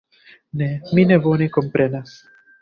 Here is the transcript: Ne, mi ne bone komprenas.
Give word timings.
Ne, 0.61 0.69
mi 0.99 1.05
ne 1.11 1.19
bone 1.27 1.49
komprenas. 1.59 2.17